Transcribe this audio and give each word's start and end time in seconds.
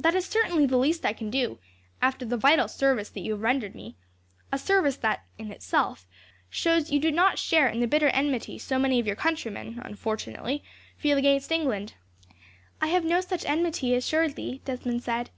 That 0.00 0.14
is 0.14 0.24
certainly 0.24 0.64
the 0.64 0.78
least 0.78 1.04
I 1.04 1.12
can 1.12 1.28
do, 1.28 1.58
after 2.00 2.24
the 2.24 2.38
vital 2.38 2.68
service 2.68 3.10
that 3.10 3.20
you 3.20 3.32
have 3.32 3.42
rendered 3.42 3.74
me 3.74 3.96
a 4.50 4.58
service 4.58 4.96
that, 4.96 5.26
in 5.36 5.52
itself, 5.52 6.08
shows 6.48 6.90
you 6.90 6.98
do 6.98 7.10
not 7.12 7.38
share 7.38 7.68
in 7.68 7.80
the 7.80 7.86
bitter 7.86 8.08
enmity 8.08 8.56
so 8.58 8.78
many 8.78 8.98
of 8.98 9.06
your 9.06 9.14
countrymen, 9.14 9.78
unfortunately, 9.84 10.64
feel 10.96 11.18
against 11.18 11.52
England." 11.52 11.92
"I 12.80 12.86
have 12.86 13.04
no 13.04 13.20
such 13.20 13.44
enmity, 13.44 13.94
assuredly," 13.94 14.62
Desmond 14.64 15.02
said. 15.02 15.28